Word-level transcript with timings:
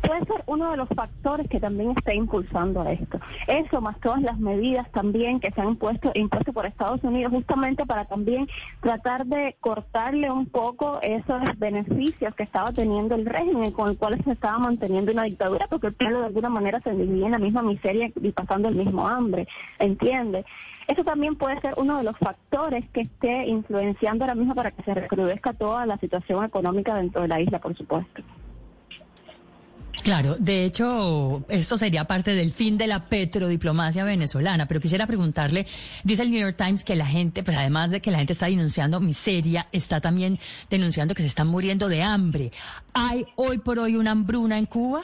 Puede 0.00 0.24
ser 0.26 0.42
uno 0.46 0.70
de 0.70 0.76
los 0.76 0.88
factores 0.88 1.48
que 1.48 1.60
también 1.60 1.92
está 1.96 2.14
impulsando 2.14 2.82
a 2.82 2.92
esto. 2.92 3.18
Eso 3.46 3.80
más 3.80 3.98
todas 4.00 4.22
las 4.22 4.38
medidas 4.38 4.90
también 4.92 5.40
que 5.40 5.50
se 5.52 5.60
han 5.60 5.70
impuesto, 5.70 6.12
impuesto 6.14 6.52
por 6.52 6.66
Estados 6.66 7.02
Unidos 7.02 7.32
justamente 7.32 7.86
para 7.86 8.04
también 8.04 8.48
tratar 8.80 9.26
de 9.26 9.56
cortarle 9.60 10.30
un 10.30 10.46
poco 10.46 11.00
esos 11.02 11.40
beneficios 11.58 12.34
que 12.34 12.42
estaba 12.42 12.72
teniendo 12.72 13.14
el 13.14 13.26
régimen 13.26 13.72
con 13.72 13.90
el 13.90 13.96
cual 13.96 14.22
se 14.24 14.32
estaba 14.32 14.58
manteniendo 14.58 15.12
una 15.12 15.24
dictadura 15.24 15.66
porque 15.68 15.88
el 15.88 15.94
pueblo 15.94 16.20
de 16.20 16.26
alguna 16.26 16.48
manera 16.48 16.80
se 16.80 16.92
vivía 16.92 17.26
en 17.26 17.32
la 17.32 17.38
misma 17.38 17.62
miseria 17.62 18.10
y 18.14 18.32
pasando 18.32 18.68
el 18.68 18.74
mismo 18.74 19.06
hambre, 19.06 19.46
¿entiende? 19.78 20.44
Eso 20.86 21.02
también 21.02 21.36
puede 21.36 21.60
ser 21.60 21.74
uno 21.76 21.98
de 21.98 22.04
los 22.04 22.16
factores 22.18 22.84
que 22.90 23.02
esté 23.02 23.46
influenciando 23.46 24.24
ahora 24.24 24.34
mismo 24.34 24.54
para 24.54 24.70
que 24.70 24.82
se 24.82 24.94
recrudezca 24.94 25.52
toda 25.54 25.86
la 25.86 25.96
situación 25.98 26.44
económica 26.44 26.94
dentro 26.94 27.22
de 27.22 27.28
la 27.28 27.40
isla, 27.40 27.58
por 27.58 27.74
supuesto. 27.74 28.22
Claro, 30.04 30.36
de 30.38 30.66
hecho, 30.66 31.44
esto 31.48 31.78
sería 31.78 32.04
parte 32.04 32.34
del 32.34 32.52
fin 32.52 32.76
de 32.76 32.86
la 32.86 33.08
petrodiplomacia 33.08 34.04
venezolana, 34.04 34.66
pero 34.66 34.78
quisiera 34.78 35.06
preguntarle, 35.06 35.66
dice 36.02 36.24
el 36.24 36.30
New 36.30 36.42
York 36.42 36.58
Times 36.58 36.84
que 36.84 36.94
la 36.94 37.06
gente, 37.06 37.42
pues 37.42 37.56
además 37.56 37.90
de 37.90 38.02
que 38.02 38.10
la 38.10 38.18
gente 38.18 38.34
está 38.34 38.44
denunciando 38.44 39.00
miseria, 39.00 39.66
está 39.72 40.02
también 40.02 40.38
denunciando 40.68 41.14
que 41.14 41.22
se 41.22 41.28
están 41.28 41.48
muriendo 41.48 41.88
de 41.88 42.02
hambre. 42.02 42.50
¿Hay 42.92 43.24
hoy 43.36 43.56
por 43.56 43.78
hoy 43.78 43.96
una 43.96 44.10
hambruna 44.10 44.58
en 44.58 44.66
Cuba? 44.66 45.00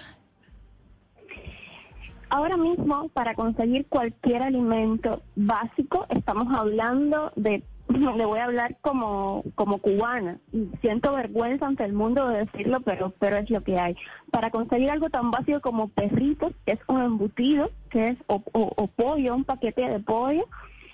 Ahora 2.29 2.59
mismo, 2.59 3.09
para 3.09 3.35
conseguir 3.35 3.87
cualquier 3.89 4.43
alimento 4.43 5.23
básico, 5.35 6.05
estamos 6.11 6.47
hablando 6.55 7.33
de 7.37 7.63
le 8.17 8.25
voy 8.25 8.39
a 8.39 8.45
hablar 8.45 8.77
como, 8.81 9.43
como 9.55 9.79
cubana. 9.79 10.39
Siento 10.81 11.13
vergüenza 11.13 11.67
ante 11.67 11.85
el 11.85 11.93
mundo 11.93 12.29
de 12.29 12.45
decirlo, 12.45 12.81
pero, 12.81 13.13
pero 13.19 13.37
es 13.37 13.51
lo 13.51 13.63
que 13.63 13.79
hay. 13.79 13.97
Para 14.31 14.51
conseguir 14.51 14.91
algo 14.91 15.11
tan 15.11 15.31
básico 15.31 15.61
como 15.61 15.89
perritos, 15.89 16.53
que 16.65 16.73
es 16.73 16.81
un 16.87 17.03
embutido, 17.03 17.71
que 17.91 18.09
es 18.09 18.19
o, 18.27 18.41
pollo, 18.89 19.35
un 19.35 19.45
paquete 19.45 19.89
de 19.89 20.01
pollo, 20.01 20.45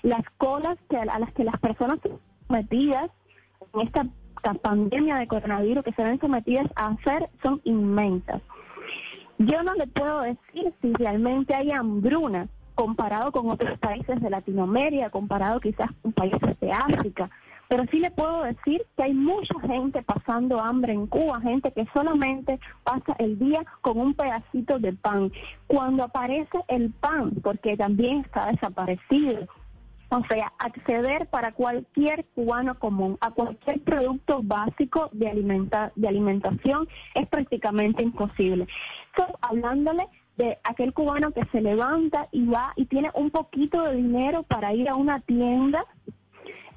las 0.01 0.23
colas 0.37 0.77
que, 0.89 0.97
a 0.97 1.19
las 1.19 1.31
que 1.33 1.43
las 1.43 1.59
personas 1.59 1.99
sometidas 2.47 3.11
en 3.73 3.81
esta 3.81 4.05
pandemia 4.61 5.15
de 5.15 5.27
coronavirus 5.27 5.83
que 5.83 5.93
se 5.93 6.03
ven 6.03 6.19
sometidas 6.19 6.67
a 6.75 6.89
hacer 6.89 7.29
son 7.43 7.61
inmensas. 7.63 8.41
Yo 9.39 9.61
no 9.61 9.73
le 9.75 9.85
puedo 9.87 10.21
decir 10.21 10.73
si 10.81 10.93
realmente 10.93 11.53
hay 11.53 11.71
hambruna 11.71 12.47
comparado 12.77 13.31
con 13.31 13.49
otros 13.49 13.77
países 13.79 14.21
de 14.21 14.29
Latinoamérica, 14.29 15.09
comparado 15.09 15.59
quizás 15.59 15.89
con 16.03 16.13
países 16.13 16.59
de 16.61 16.71
África. 16.71 17.29
Pero 17.67 17.83
sí 17.91 17.99
le 17.99 18.11
puedo 18.11 18.43
decir 18.43 18.85
que 18.95 19.03
hay 19.03 19.13
mucha 19.13 19.59
gente 19.61 20.03
pasando 20.03 20.61
hambre 20.61 20.93
en 20.93 21.07
Cuba, 21.07 21.41
gente 21.41 21.71
que 21.71 21.85
solamente 21.91 22.59
pasa 22.83 23.15
el 23.17 23.37
día 23.39 23.65
con 23.81 23.99
un 23.99 24.13
pedacito 24.13 24.77
de 24.77 24.93
pan. 24.93 25.31
Cuando 25.65 26.03
aparece 26.03 26.59
el 26.67 26.91
pan, 26.91 27.31
porque 27.43 27.75
también 27.75 28.19
está 28.19 28.51
desaparecido, 28.51 29.47
o 30.09 30.23
sea, 30.29 30.53
acceder 30.59 31.27
para 31.27 31.51
cualquier 31.51 32.25
cubano 32.35 32.79
común 32.79 33.17
a 33.19 33.31
cualquier 33.31 33.81
producto 33.81 34.41
básico 34.41 35.09
de, 35.11 35.27
alimenta 35.27 35.91
de 35.95 36.07
alimentación 36.07 36.87
es 37.15 37.27
prácticamente 37.27 38.03
imposible. 38.03 38.67
Estoy 39.09 39.33
hablándole 39.41 40.07
de 40.37 40.57
aquel 40.63 40.93
cubano 40.93 41.31
que 41.31 41.45
se 41.51 41.61
levanta 41.61 42.27
y 42.31 42.45
va 42.45 42.73
y 42.75 42.85
tiene 42.85 43.09
un 43.13 43.31
poquito 43.31 43.83
de 43.83 43.95
dinero 43.95 44.43
para 44.43 44.73
ir 44.73 44.87
a 44.89 44.95
una 44.95 45.19
tienda. 45.21 45.85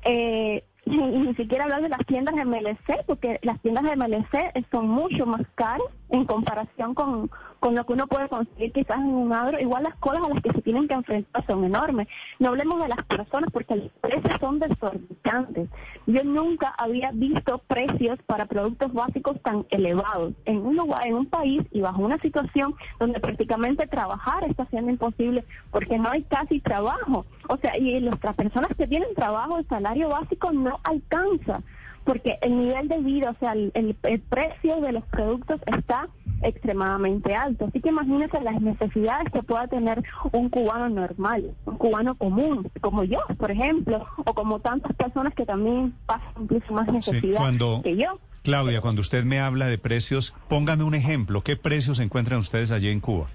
Eh, 0.04 0.64
y 0.86 0.96
ni 0.96 1.34
siquiera 1.34 1.64
hablar 1.64 1.82
de 1.82 1.90
las 1.90 2.04
tiendas 2.06 2.34
de 2.34 2.44
MLC, 2.44 3.04
porque 3.06 3.38
las 3.42 3.60
tiendas 3.60 3.84
de 3.84 3.96
MLC 3.96 4.66
son 4.70 4.88
mucho 4.88 5.26
más 5.26 5.42
caras 5.54 5.86
en 6.10 6.24
comparación 6.24 6.94
con, 6.94 7.30
con 7.60 7.74
lo 7.74 7.84
que 7.84 7.92
uno 7.92 8.06
puede 8.06 8.28
conseguir 8.28 8.72
quizás 8.72 8.98
en 8.98 9.14
un 9.14 9.32
agro. 9.32 9.60
Igual 9.60 9.84
las 9.84 9.94
colas 9.96 10.22
a 10.24 10.28
las 10.28 10.42
que 10.42 10.52
se 10.52 10.62
tienen 10.62 10.88
que 10.88 10.94
enfrentar 10.94 11.44
son 11.46 11.64
enormes. 11.64 12.08
No 12.38 12.48
hablemos 12.48 12.82
de 12.82 12.88
las 12.88 13.02
personas 13.04 13.50
porque 13.52 13.76
los 13.76 13.90
precios 14.00 14.34
son 14.40 14.58
desorbitantes. 14.58 15.68
Yo 16.06 16.24
nunca 16.24 16.74
había 16.78 17.10
visto 17.12 17.58
precios 17.66 18.18
para 18.26 18.46
productos 18.46 18.92
básicos 18.92 19.40
tan 19.42 19.66
elevados 19.70 20.34
en 20.44 20.58
un 20.58 20.76
lugar, 20.76 21.06
en 21.06 21.14
un 21.14 21.26
país 21.26 21.62
y 21.70 21.80
bajo 21.80 22.02
una 22.02 22.18
situación 22.18 22.74
donde 22.98 23.20
prácticamente 23.20 23.86
trabajar 23.86 24.44
está 24.44 24.66
siendo 24.66 24.90
imposible 24.90 25.44
porque 25.70 25.98
no 25.98 26.10
hay 26.10 26.22
casi 26.24 26.60
trabajo. 26.60 27.24
O 27.48 27.56
sea, 27.58 27.76
y 27.78 28.00
las 28.00 28.16
personas 28.16 28.70
que 28.76 28.86
tienen 28.86 29.14
trabajo, 29.14 29.58
el 29.58 29.68
salario 29.68 30.08
básico 30.08 30.52
no 30.52 30.80
alcanza 30.84 31.62
porque 32.04 32.38
el 32.42 32.56
nivel 32.56 32.88
de 32.88 32.98
vida, 32.98 33.30
o 33.30 33.38
sea, 33.38 33.52
el, 33.52 33.72
el, 33.74 34.20
precio 34.20 34.80
de 34.80 34.92
los 34.92 35.04
productos 35.04 35.60
está 35.66 36.08
extremadamente 36.42 37.34
alto. 37.34 37.66
Así 37.66 37.80
que 37.80 37.90
imagínense 37.90 38.40
las 38.40 38.60
necesidades 38.60 39.30
que 39.32 39.42
pueda 39.42 39.66
tener 39.68 40.02
un 40.32 40.48
cubano 40.48 40.88
normal, 40.88 41.54
un 41.66 41.76
cubano 41.76 42.14
común, 42.14 42.70
como 42.80 43.04
yo, 43.04 43.18
por 43.38 43.50
ejemplo, 43.50 44.06
o 44.24 44.34
como 44.34 44.60
tantas 44.60 44.94
personas 44.96 45.34
que 45.34 45.44
también 45.44 45.94
pasan 46.06 46.32
incluso 46.40 46.72
más 46.72 46.88
necesidad 46.88 47.38
que 47.82 47.96
yo. 47.96 48.18
Claudia, 48.42 48.80
cuando 48.80 49.02
usted 49.02 49.24
me 49.24 49.38
habla 49.38 49.66
de 49.66 49.76
precios, 49.76 50.34
póngame 50.48 50.84
un 50.84 50.94
ejemplo. 50.94 51.42
¿Qué 51.42 51.56
precios 51.56 52.00
encuentran 52.00 52.38
ustedes 52.38 52.70
allí 52.70 52.88
en 52.88 53.00
Cuba? 53.00 53.26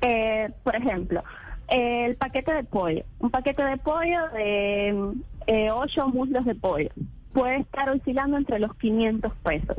Eh, 0.00 0.48
por 0.64 0.74
ejemplo, 0.74 1.22
el 1.68 2.16
paquete 2.16 2.54
de 2.54 2.64
pollo. 2.64 3.04
Un 3.18 3.30
paquete 3.30 3.62
de 3.62 3.76
pollo 3.76 4.28
de 4.32 5.14
eh, 5.46 5.70
ocho 5.72 6.08
muslos 6.08 6.44
de 6.44 6.54
pollo. 6.54 6.90
Puede 7.32 7.58
estar 7.58 7.88
oscilando 7.90 8.36
entre 8.36 8.58
los 8.58 8.74
500 8.76 9.32
pesos. 9.42 9.76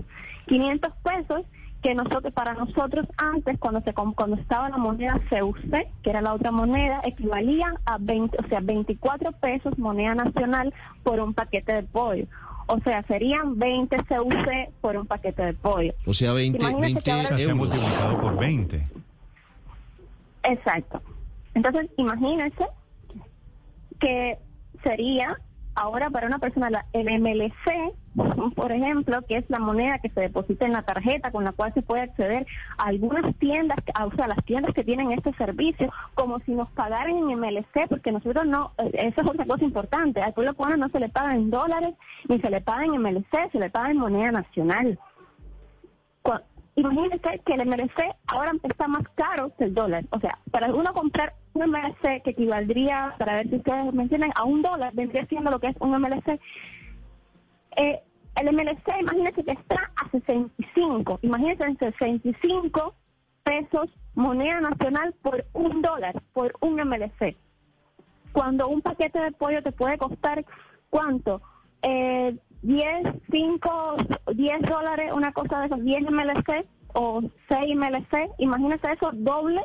500 0.47 0.93
pesos 1.03 1.45
que 1.81 1.95
nosotros 1.95 2.31
para 2.33 2.53
nosotros 2.53 3.07
antes 3.17 3.57
cuando 3.59 3.81
se 3.81 3.93
cuando 3.93 4.35
estaba 4.35 4.69
la 4.69 4.77
moneda 4.77 5.19
CUC, 5.29 5.71
que 6.03 6.09
era 6.09 6.21
la 6.21 6.33
otra 6.33 6.51
moneda, 6.51 7.01
equivalían 7.03 7.75
a 7.85 7.97
20, 7.99 8.37
o 8.37 8.47
sea, 8.47 8.59
24 8.61 9.31
pesos 9.33 9.77
moneda 9.79 10.13
nacional 10.13 10.73
por 11.03 11.19
un 11.19 11.33
paquete 11.33 11.73
de 11.73 11.83
pollo. 11.83 12.27
O 12.67 12.79
sea, 12.81 13.03
serían 13.03 13.57
20 13.57 13.97
CUC 13.97 14.71
por 14.79 14.95
un 14.95 15.07
paquete 15.07 15.43
de 15.43 15.53
pollo. 15.53 15.93
O 16.05 16.13
sea, 16.13 16.33
20, 16.33 16.63
20 16.79 17.11
euros. 17.11 17.55
multiplicado 17.55 18.21
por 18.21 18.37
20. 18.37 18.87
Exacto. 20.43 21.01
Entonces, 21.53 21.89
imagínense 21.97 22.65
que 23.99 24.37
sería 24.83 25.37
ahora 25.75 26.09
para 26.09 26.27
una 26.27 26.39
persona 26.39 26.85
el 26.93 27.21
MLC, 27.21 27.93
por 28.55 28.71
ejemplo, 28.71 29.21
que 29.27 29.37
es 29.37 29.49
la 29.49 29.59
moneda 29.59 29.99
que 29.99 30.09
se 30.09 30.21
deposita 30.21 30.65
en 30.65 30.73
la 30.73 30.81
tarjeta 30.81 31.31
con 31.31 31.43
la 31.43 31.53
cual 31.53 31.73
se 31.73 31.81
puede 31.81 32.01
acceder 32.01 32.45
a 32.77 32.87
algunas 32.87 33.35
tiendas, 33.37 33.77
o 34.03 34.15
sea, 34.15 34.27
las 34.27 34.43
tiendas 34.45 34.73
que 34.73 34.83
tienen 34.83 35.11
este 35.11 35.33
servicio, 35.33 35.91
como 36.13 36.39
si 36.39 36.51
nos 36.51 36.69
pagaran 36.71 37.15
en 37.15 37.39
MLC, 37.39 37.87
porque 37.89 38.11
nosotros 38.11 38.45
no, 38.45 38.71
eh, 38.77 38.91
eso 38.93 39.21
es 39.21 39.29
otra 39.29 39.45
cosa 39.45 39.63
importante, 39.63 40.21
al 40.21 40.33
pueblo 40.33 40.53
cubano 40.55 40.77
no 40.77 40.89
se 40.89 40.99
le 40.99 41.09
paga 41.09 41.35
en 41.35 41.49
dólares, 41.49 41.95
ni 42.27 42.39
se 42.39 42.49
le 42.49 42.61
paga 42.61 42.83
en 42.83 43.01
MLC, 43.01 43.51
se 43.51 43.59
le 43.59 43.69
paga 43.69 43.91
en 43.91 43.97
moneda 43.97 44.31
nacional. 44.31 44.99
Imagínense 46.75 47.41
que 47.45 47.53
el 47.53 47.65
MLC 47.67 48.15
ahora 48.27 48.53
está 48.63 48.87
más 48.87 49.03
caro 49.15 49.51
que 49.57 49.65
el 49.65 49.73
dólar. 49.73 50.05
O 50.11 50.19
sea, 50.19 50.39
para 50.51 50.73
uno 50.73 50.93
comprar 50.93 51.33
un 51.53 51.69
MLC 51.69 52.23
que 52.23 52.31
equivaldría, 52.31 53.15
para 53.17 53.35
ver 53.35 53.49
si 53.49 53.57
ustedes 53.57 53.93
mencionan, 53.93 54.31
a 54.35 54.45
un 54.45 54.61
dólar, 54.61 54.93
vendría 54.93 55.25
siendo 55.25 55.51
lo 55.51 55.59
que 55.59 55.67
es 55.67 55.75
un 55.79 55.91
MLC. 55.91 56.39
Eh, 57.75 58.01
el 58.35 58.55
MLC, 58.55 59.01
imagínense 59.01 59.43
que 59.43 59.51
está 59.51 59.91
a 59.97 60.09
65. 60.09 61.19
Imagínense 61.21 61.63
en 61.65 61.77
65 61.77 62.95
pesos 63.43 63.89
moneda 64.15 64.61
nacional 64.61 65.13
por 65.21 65.45
un 65.53 65.81
dólar, 65.81 66.21
por 66.33 66.53
un 66.61 66.75
MLC. 66.75 67.35
Cuando 68.31 68.67
un 68.69 68.81
paquete 68.81 69.19
de 69.19 69.31
pollo 69.33 69.61
te 69.61 69.73
puede 69.73 69.97
costar, 69.97 70.45
¿cuánto? 70.89 71.41
Eh, 71.81 72.37
10, 72.63 73.21
5, 73.31 73.95
10 74.35 74.61
dólares, 74.67 75.11
una 75.13 75.31
cosa 75.33 75.59
de 75.61 75.65
esos, 75.67 75.83
10 75.83 76.01
MLC 76.11 76.65
o 76.93 77.21
6 77.49 77.75
MLC, 77.75 78.29
imagínese 78.39 78.87
eso 78.93 79.11
doble, 79.13 79.61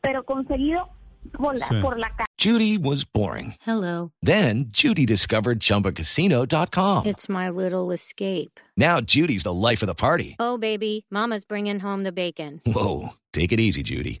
pero 0.00 0.24
conseguido 0.24 0.88
por 1.32 1.56
la, 1.58 1.68
Sí. 1.68 1.74
por 1.82 1.98
la 1.98 2.08
calle. 2.10 2.26
Judy 2.40 2.78
was 2.78 3.04
boring. 3.04 3.54
Hello. 3.66 4.12
Then 4.22 4.66
Judy 4.72 5.04
discovered 5.04 5.58
ChumbaCasino.com. 5.60 7.06
It's 7.06 7.28
my 7.28 7.50
little 7.50 7.90
escape. 7.92 8.60
Now 8.76 9.00
Judy's 9.00 9.42
the 9.42 9.52
life 9.52 9.82
of 9.82 9.88
the 9.88 9.94
party. 9.96 10.36
Oh, 10.38 10.56
baby, 10.56 11.04
Mama's 11.10 11.44
bringing 11.44 11.80
home 11.80 12.04
the 12.04 12.12
bacon. 12.12 12.60
Whoa, 12.64 13.14
take 13.32 13.52
it 13.52 13.58
easy, 13.60 13.82
Judy. 13.82 14.20